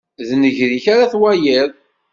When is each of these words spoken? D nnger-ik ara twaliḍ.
D 0.27 0.29
nnger-ik 0.35 0.85
ara 0.93 1.11
twaliḍ. 1.11 1.69